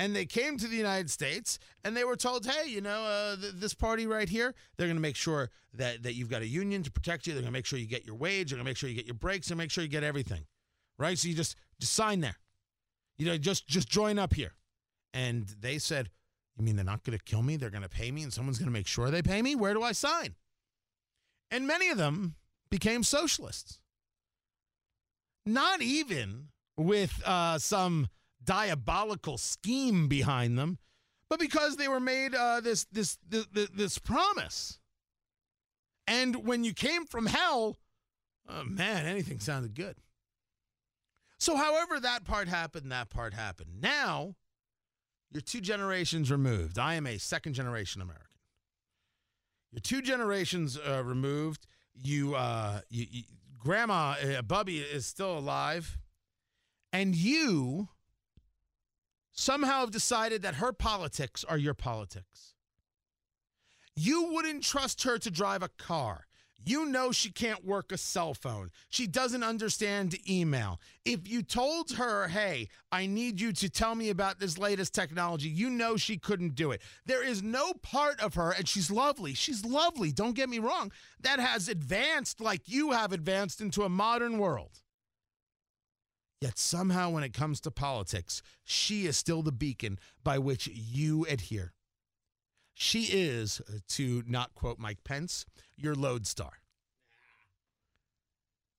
[0.00, 3.36] And they came to the United States and they were told, hey, you know, uh,
[3.36, 6.46] th- this party right here, they're going to make sure that, that you've got a
[6.46, 7.32] union to protect you.
[7.32, 8.50] They're going to make sure you get your wage.
[8.50, 10.46] They're going to make sure you get your breaks and make sure you get everything.
[11.00, 11.18] Right?
[11.18, 12.36] So you just, just sign there.
[13.18, 14.52] You know, just, just join up here.
[15.12, 16.10] And they said,
[16.58, 17.56] you mean they're not going to kill me?
[17.56, 19.54] They're going to pay me and someone's going to make sure they pay me?
[19.54, 20.34] Where do I sign?
[21.50, 22.34] And many of them
[22.70, 23.80] became socialists.
[25.46, 28.08] Not even with uh, some
[28.44, 30.78] diabolical scheme behind them,
[31.30, 34.78] but because they were made uh, this, this, this, this promise.
[36.06, 37.76] And when you came from hell,
[38.48, 39.96] oh man, anything sounded good.
[41.38, 43.80] So, however, that part happened, that part happened.
[43.80, 44.34] Now,
[45.30, 46.78] you're two generations removed.
[46.78, 48.24] I am a second generation American.
[49.72, 51.66] You're two generations uh, removed.
[51.94, 53.22] You, uh, you, you
[53.58, 55.98] grandma uh, Bubby is still alive,
[56.92, 57.88] and you
[59.32, 62.54] somehow have decided that her politics are your politics.
[63.94, 66.27] You wouldn't trust her to drive a car.
[66.64, 68.70] You know she can't work a cell phone.
[68.90, 70.80] She doesn't understand email.
[71.04, 75.48] If you told her, hey, I need you to tell me about this latest technology,
[75.48, 76.82] you know she couldn't do it.
[77.06, 79.34] There is no part of her, and she's lovely.
[79.34, 83.88] She's lovely, don't get me wrong, that has advanced like you have advanced into a
[83.88, 84.80] modern world.
[86.40, 91.24] Yet somehow, when it comes to politics, she is still the beacon by which you
[91.28, 91.72] adhere.
[92.80, 95.44] She is, uh, to not quote Mike Pence,
[95.76, 96.60] your lodestar.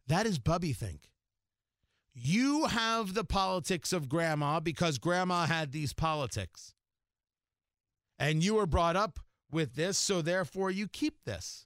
[0.07, 1.12] That is Bubby think.
[2.13, 6.73] You have the politics of grandma because grandma had these politics.
[8.17, 9.19] And you were brought up
[9.51, 11.65] with this, so therefore you keep this.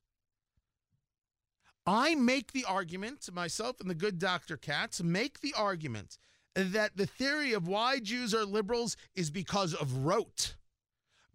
[1.86, 4.58] I make the argument, myself and the good Dr.
[4.58, 6.18] Katz make the argument
[6.56, 10.56] that the theory of why Jews are liberals is because of rote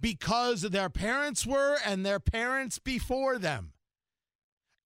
[0.00, 3.72] because their parents were and their parents before them.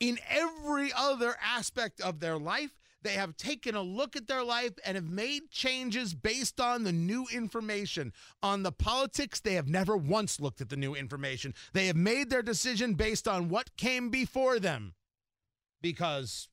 [0.01, 2.71] In every other aspect of their life,
[3.03, 6.93] they have taken a look at their life and have made changes based on the
[6.93, 8.13] new information.
[8.43, 11.55] On the politics, they have never once looked at the new information.
[11.73, 14.95] They have made their decision based on what came before them.
[15.81, 16.49] Because,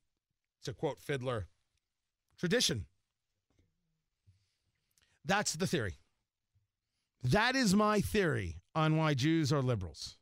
[0.64, 1.46] to quote Fiddler,
[2.36, 2.86] tradition.
[5.24, 5.99] That's the theory.
[7.22, 10.16] That is my theory on why Jews are liberals.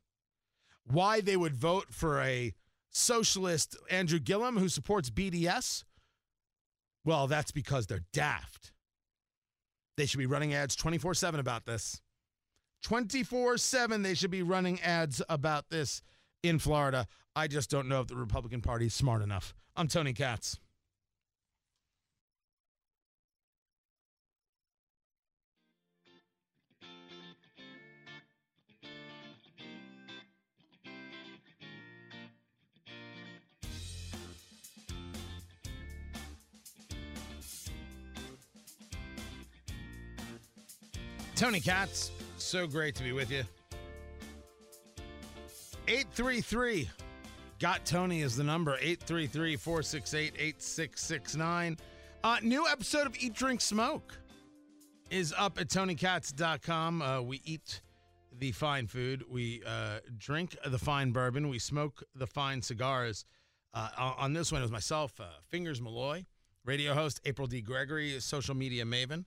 [0.85, 2.53] Why they would vote for a
[2.89, 5.83] socialist Andrew Gillum who supports BDS?
[7.05, 8.73] Well, that's because they're daft.
[9.97, 12.01] They should be running ads 24 7 about this.
[12.83, 16.01] 24 7, they should be running ads about this
[16.43, 17.07] in Florida.
[17.35, 19.53] I just don't know if the Republican Party is smart enough.
[19.75, 20.59] I'm Tony Katz.
[41.39, 43.45] Tony Katz, so great to be with you.
[45.87, 46.89] 833
[47.59, 51.77] Got Tony is the number 833 468 8669.
[52.25, 54.19] Uh, new episode of Eat, Drink, Smoke
[55.09, 57.01] is up at TonyKatz.com.
[57.01, 57.83] Uh, we eat
[58.37, 63.23] the fine food, we uh, drink the fine bourbon, we smoke the fine cigars.
[63.73, 66.25] Uh, on this one, it was myself, uh, Fingers Malloy,
[66.65, 67.61] radio host, April D.
[67.61, 69.23] Gregory, social media maven.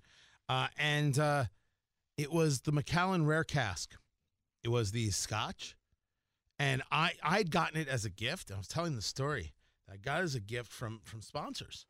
[0.47, 1.45] Uh, and uh,
[2.23, 3.95] it was the Macallan Rare Cask.
[4.63, 5.77] It was the Scotch,
[6.59, 8.51] and I I'd gotten it as a gift.
[8.53, 9.53] I was telling the story.
[9.93, 11.87] I got it as a gift from from sponsors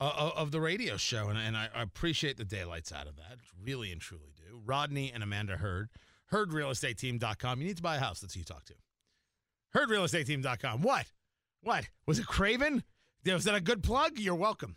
[0.00, 3.38] uh, of the radio show, and, and I, I, appreciate the daylights out of that.
[3.62, 4.60] Really and truly do.
[4.64, 5.90] Rodney and Amanda Hurd,
[6.32, 7.60] HurdRealEstateTeam.com.
[7.60, 8.20] You need to buy a house.
[8.20, 8.74] That's who you talk to.
[9.74, 10.82] HurdRealEstateTeam.com.
[10.82, 11.06] What?
[11.62, 11.88] What?
[12.06, 12.84] Was it Craven?
[13.26, 14.18] Was that a good plug?
[14.18, 14.76] You're welcome.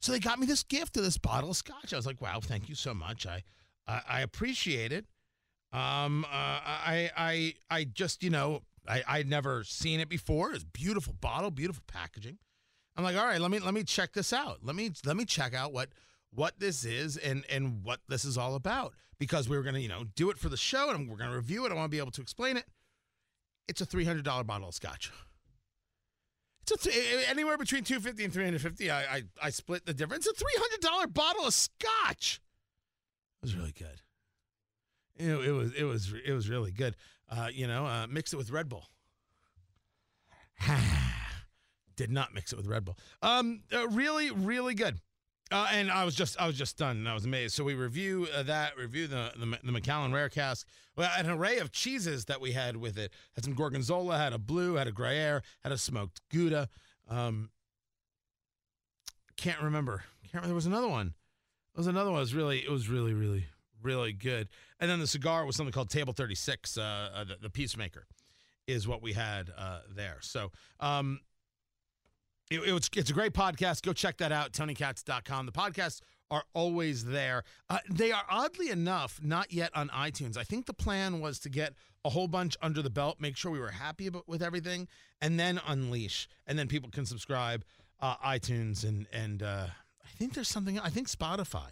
[0.00, 1.92] So they got me this gift of this bottle of scotch.
[1.92, 3.26] I was like, wow, thank you so much.
[3.26, 3.42] I
[3.86, 5.06] I, appreciate it.
[5.72, 10.52] Um, uh, I, I, I just, you know, I, I'd never seen it before.
[10.52, 12.38] It's beautiful bottle, beautiful packaging.
[12.96, 14.58] I'm like, all right, let me let me check this out.
[14.62, 15.88] Let me let me check out what
[16.32, 19.88] what this is and and what this is all about because we were gonna, you
[19.88, 21.72] know, do it for the show and we're gonna review it.
[21.72, 22.66] I want to be able to explain it.
[23.66, 25.10] It's a three hundred dollar bottle of scotch.
[26.62, 28.90] It's a th- anywhere between two fifty and three hundred fifty.
[28.90, 30.26] I, I I split the difference.
[30.26, 32.40] It's a three hundred dollar bottle of scotch
[33.44, 34.00] was really good.
[35.16, 36.96] It, it, was it was it was really good.
[37.30, 38.84] Uh, you know, uh, mix it with Red Bull.
[41.96, 42.98] Did not mix it with Red Bull.
[43.22, 44.98] Um, uh, really, really good.
[45.52, 47.54] Uh, and I was just I was just stunned and I was amazed.
[47.54, 50.66] So we review uh, that, review the, the the Macallan Rare Cask.
[50.96, 53.12] Well, an array of cheeses that we had with it.
[53.34, 56.68] Had some gorgonzola, had a blue, had a Gruyere, had a smoked Gouda.
[57.08, 57.50] Um,
[59.36, 60.04] can't remember.
[60.22, 60.48] Can't remember.
[60.48, 61.14] There was another one.
[61.76, 62.18] Was another one.
[62.18, 63.46] It was really, it was really, really,
[63.82, 64.48] really good.
[64.80, 68.06] And then the cigar was something called Table 36, uh, uh, the, the, Peacemaker,
[68.66, 70.18] is what we had uh, there.
[70.20, 71.20] So um,
[72.50, 73.82] it, it was, it's a great podcast.
[73.82, 75.46] Go check that out, TonyKatz.com.
[75.46, 77.42] The podcasts are always there.
[77.68, 80.36] Uh, they are oddly enough not yet on iTunes.
[80.36, 81.74] I think the plan was to get
[82.04, 84.88] a whole bunch under the belt, make sure we were happy about, with everything,
[85.20, 87.64] and then unleash, and then people can subscribe
[88.00, 89.66] uh, iTunes and and uh,
[90.04, 90.78] I think there's something.
[90.78, 91.70] I think Spotify.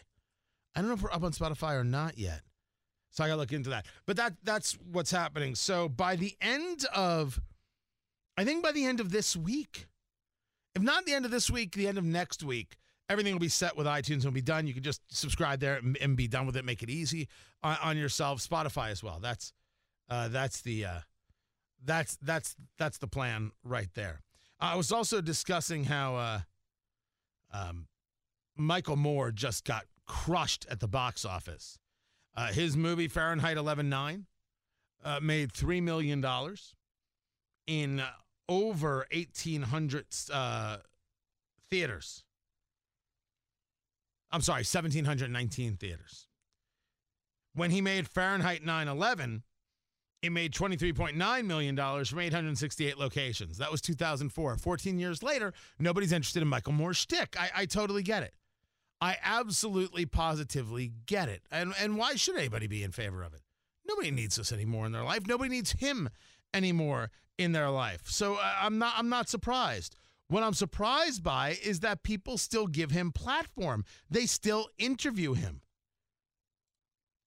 [0.75, 2.41] I don't know if we're up on Spotify or not yet.
[3.11, 3.87] So I got to look into that.
[4.07, 5.55] But that that's what's happening.
[5.55, 7.41] So by the end of,
[8.39, 9.87] I think by the end of this week,
[10.75, 12.77] if not the end of this week, the end of next week,
[13.11, 14.25] everything will be set with iTunes.
[14.25, 14.67] Will be done.
[14.67, 16.65] You can just subscribe there and, and be done with it.
[16.65, 17.29] Make it easy
[17.63, 18.41] on, on yourself.
[18.41, 19.19] Spotify as well.
[19.21, 19.53] That's
[20.09, 21.01] uh, that's the uh,
[21.85, 24.21] That's that's that's the plan right there.
[24.61, 26.41] I was also discussing how uh,
[27.53, 27.89] um,
[28.57, 31.79] Michael Moore just got crushed at the box office.
[32.37, 34.25] Uh, his movie Fahrenheit 11.9
[35.05, 36.75] uh, made three million dollars
[37.67, 38.07] in uh,
[38.49, 40.77] over 1,800 uh,
[41.71, 42.25] theaters.
[44.31, 46.27] I'm sorry, 1,719 theaters.
[47.55, 49.43] When he made Fahrenheit 9/11,
[50.23, 53.59] it made $23.9 million from 868 locations.
[53.59, 54.57] That was 2004.
[54.57, 57.37] 14 years later, nobody's interested in Michael Moore's shtick.
[57.39, 58.33] I, I totally get it.
[59.03, 61.43] I absolutely, positively get it.
[61.51, 63.41] And, and why should anybody be in favor of it?
[63.85, 65.27] Nobody needs this anymore in their life.
[65.27, 66.09] Nobody needs him
[66.55, 68.03] anymore in their life.
[68.05, 69.97] So uh, I'm not I'm not surprised.
[70.29, 73.85] What I'm surprised by is that people still give him platform.
[74.09, 75.63] They still interview him.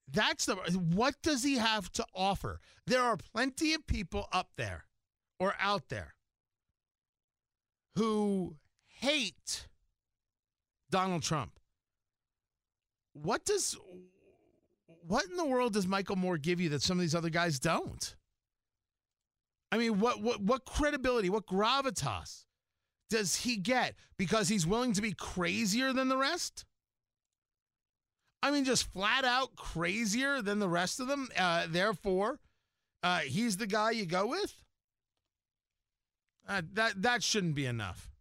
[0.09, 2.61] That's the what does he have to offer?
[2.87, 4.85] There are plenty of people up there
[5.41, 6.13] or out there
[7.95, 8.55] who
[8.87, 9.67] hate
[10.89, 11.59] Donald Trump.
[13.15, 13.77] What does
[15.07, 17.59] what in the world does Michael Moore give you that some of these other guys
[17.59, 18.15] don't?
[19.71, 22.43] I mean, what what what credibility, what gravitas
[23.09, 26.65] does he get because he's willing to be crazier than the rest?
[28.43, 31.29] I mean, just flat out crazier than the rest of them.
[31.37, 32.39] Uh, therefore,
[33.01, 34.61] uh, he's the guy you go with.
[36.47, 38.14] Uh, that that shouldn't be enough.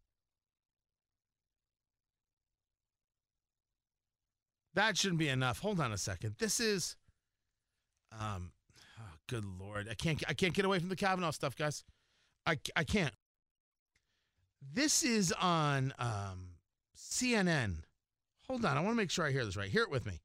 [4.74, 5.60] That shouldn't be enough.
[5.60, 6.34] Hold on a second.
[6.38, 6.96] This is,
[8.12, 8.50] um,
[9.00, 11.84] oh, good lord, I can't I can't get away from the Kavanaugh stuff, guys.
[12.46, 13.14] I I can't.
[14.72, 16.48] This is on um,
[16.96, 17.76] CNN.
[18.48, 19.70] Hold on, I want to make sure I hear this right.
[19.70, 20.20] Hear it with me.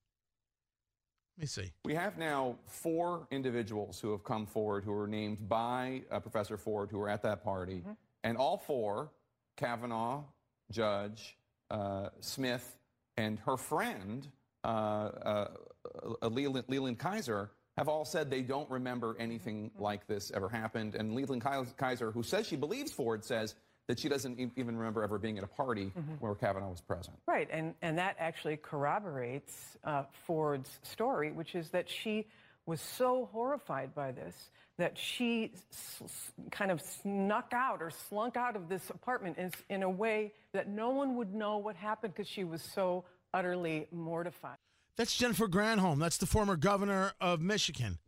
[1.37, 1.71] Let me see.
[1.85, 6.57] We have now four individuals who have come forward who were named by uh, Professor
[6.57, 7.75] Ford who were at that party.
[7.75, 7.91] Mm-hmm.
[8.25, 9.09] And all four,
[9.55, 10.23] Kavanaugh,
[10.69, 11.37] Judge,
[11.71, 12.77] uh, Smith,
[13.15, 14.27] and her friend,
[14.63, 20.95] Leland, Leland Keyser, have all said they don't remember anything like this ever happened.
[20.95, 23.55] And Leland Keyser, who says she believes Ford, says
[23.87, 26.13] that she doesn't even remember ever being at a party mm-hmm.
[26.19, 27.17] where Kavanaugh was present.
[27.25, 32.27] Right, and, and that actually corroborates uh, Ford's story, which is that she
[32.67, 34.35] was so horrified by this
[34.77, 39.83] that she s- kind of snuck out or slunk out of this apartment in, in
[39.83, 43.03] a way that no one would know what happened because she was so
[43.33, 44.57] utterly mortified.
[44.97, 45.99] That's Jennifer Granholm.
[45.99, 47.99] That's the former governor of Michigan.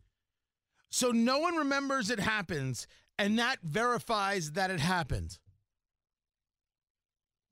[0.90, 2.86] So no one remembers it happens,
[3.18, 5.40] and that verifies that it happened.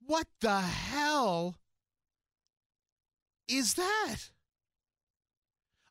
[0.04, 1.56] What the hell
[3.48, 4.16] is that?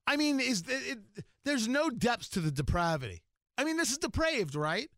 [0.05, 3.23] I mean, is it, it, there's no depths to the depravity.
[3.57, 4.89] I mean, this is depraved, right?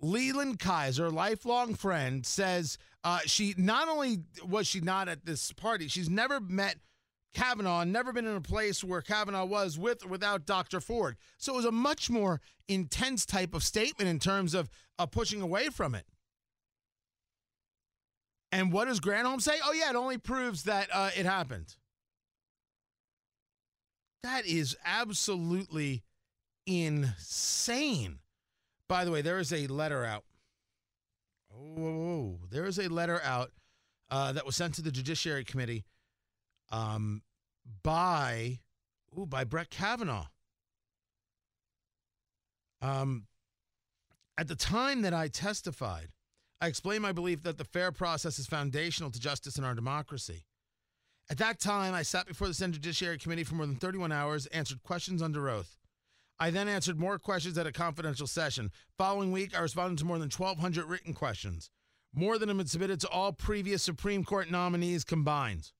[0.00, 5.88] Leland Keyser, lifelong friend, says uh, she not only was she not at this party,
[5.88, 6.76] she's never met
[7.34, 10.80] Kavanaugh, never been in a place where Kavanaugh was with or without Dr.
[10.80, 11.16] Ford.
[11.36, 15.40] So it was a much more intense type of statement in terms of uh, pushing
[15.40, 16.06] away from it.
[18.50, 19.58] And what does Granholm say?
[19.62, 21.76] Oh, yeah, it only proves that uh, it happened.
[24.22, 26.02] That is absolutely
[26.66, 28.18] insane.
[28.88, 30.24] By the way, there is a letter out.
[31.54, 33.50] Oh, there is a letter out
[34.10, 35.84] uh, that was sent to the Judiciary Committee
[36.70, 37.22] um,
[37.82, 38.60] by,
[39.18, 40.26] ooh, by Brett Kavanaugh.
[42.80, 43.26] Um,
[44.38, 46.08] at the time that I testified,
[46.60, 50.44] I explained my belief that the fair process is foundational to justice in our democracy.
[51.30, 54.46] At that time, I sat before the Senate Judiciary Committee for more than 31 hours,
[54.46, 55.76] answered questions under oath.
[56.40, 58.70] I then answered more questions at a confidential session.
[58.96, 61.70] Following week, I responded to more than 1,200 written questions,
[62.14, 65.72] more than have been submitted to all previous Supreme Court nominees combined.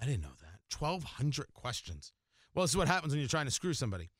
[0.00, 0.60] I didn't know that.
[0.78, 2.12] 1,200 questions.
[2.54, 4.10] Well, this is what happens when you're trying to screw somebody.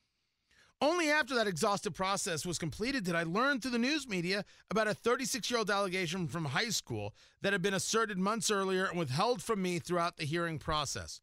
[0.81, 4.87] Only after that exhaustive process was completed did I learn through the news media about
[4.87, 8.97] a 36 year old allegation from high school that had been asserted months earlier and
[8.97, 11.19] withheld from me throughout the hearing process.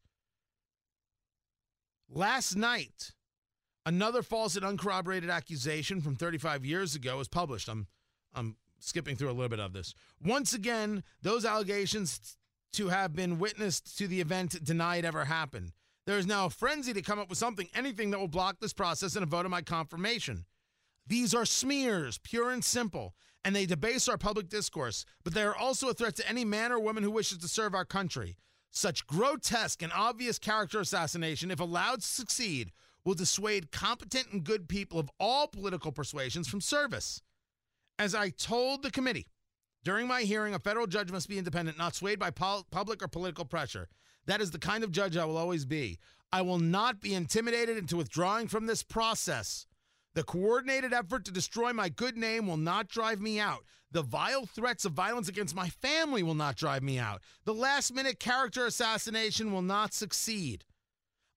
[2.07, 3.13] Last night,
[3.87, 7.69] another false and uncorroborated accusation from 35 years ago was published.
[7.69, 7.87] I'm,
[8.35, 9.95] I'm skipping through a little bit of this.
[10.21, 12.37] Once again, those allegations
[12.73, 15.71] to have been witnessed to the event denied ever happened.
[16.05, 18.73] There is now a frenzy to come up with something, anything that will block this
[18.73, 20.45] process and a vote of my confirmation.
[21.07, 23.15] These are smears, pure and simple,
[23.45, 26.73] and they debase our public discourse, but they are also a threat to any man
[26.73, 28.35] or woman who wishes to serve our country.
[28.69, 32.73] Such grotesque and obvious character assassination, if allowed to succeed,
[33.07, 37.21] will dissuade competent and good people of all political persuasions from service.
[37.97, 39.27] As I told the committee
[39.85, 43.07] during my hearing, a federal judge must be independent, not swayed by pol- public or
[43.07, 43.87] political pressure.
[44.25, 45.99] That is the kind of judge I will always be.
[46.33, 49.67] I will not be intimidated into withdrawing from this process.
[50.13, 53.63] The coordinated effort to destroy my good name will not drive me out.
[53.89, 57.21] The vile threats of violence against my family will not drive me out.
[57.45, 60.65] The last minute character assassination will not succeed.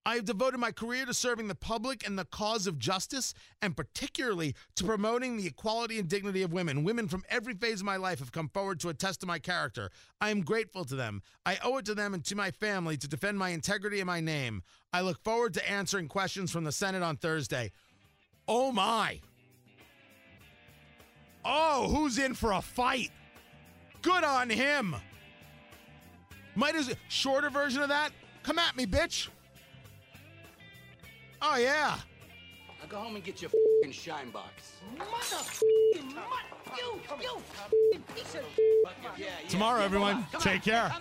[0.03, 3.77] I have devoted my career to serving the public and the cause of justice, and
[3.77, 6.83] particularly to promoting the equality and dignity of women.
[6.83, 9.91] Women from every phase of my life have come forward to attest to my character.
[10.19, 11.21] I am grateful to them.
[11.45, 14.21] I owe it to them and to my family to defend my integrity and my
[14.21, 14.63] name.
[14.91, 17.71] I look forward to answering questions from the Senate on Thursday.
[18.47, 19.19] Oh my.
[21.45, 23.11] Oh, who's in for a fight?
[24.01, 24.95] Good on him.
[26.55, 28.11] Might as shorter version of that.
[28.41, 29.27] Come at me, bitch.
[31.41, 31.95] Oh yeah.
[32.79, 34.73] Now go home and get your fucking shine box.
[34.97, 36.23] Motherfucking mud.
[36.77, 38.43] You, you fucking piece of
[39.17, 39.49] Yeah, yeah.
[39.49, 40.23] Tomorrow, everyone.
[40.31, 40.91] Come on, Take care.